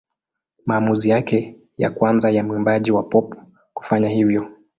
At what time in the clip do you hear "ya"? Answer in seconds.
1.77-1.89, 2.31-2.43